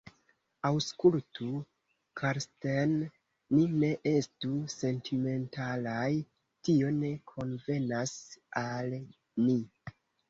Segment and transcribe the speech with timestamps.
[0.67, 1.49] Aŭskultu,
[2.21, 2.95] Karsten,
[3.57, 6.09] ni ne estu sentimentalaj;
[6.69, 8.15] tio ne konvenas
[8.67, 9.59] al ni.